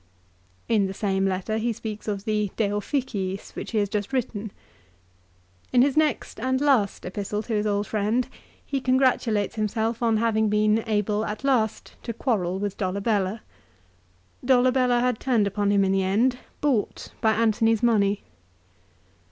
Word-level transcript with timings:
l 0.67 0.75
In 0.77 0.87
the 0.87 0.95
same 0.95 1.27
letter 1.27 1.59
he 1.59 1.71
speaks 1.71 2.07
of 2.07 2.25
the" 2.25 2.49
De 2.57 2.69
Officiis," 2.71 3.53
which 3.53 3.69
he 3.69 3.77
has 3.77 3.87
just 3.87 4.11
written. 4.11 4.51
In 5.71 5.83
his 5.83 5.95
next 5.95 6.39
and 6.39 6.59
last 6.59 7.05
epistle 7.05 7.43
to 7.43 7.53
his 7.53 7.67
old 7.67 7.85
friend, 7.85 8.27
he 8.65 8.81
congratulates 8.81 9.57
himself 9.57 10.01
on 10.01 10.17
having 10.17 10.49
been 10.49 10.83
able 10.87 11.23
at 11.23 11.43
last 11.43 11.97
to 12.01 12.13
quarrel 12.13 12.57
with 12.57 12.77
Dolabella. 12.77 13.41
Dolabella 14.43 15.01
had 15.01 15.19
turned 15.19 15.45
upon 15.45 15.69
him 15.71 15.83
in 15.85 15.91
the 15.91 16.01
end, 16.01 16.39
bought 16.61 17.11
by 17.21 17.33
Antony's 17.33 17.83
money. 17.83 18.23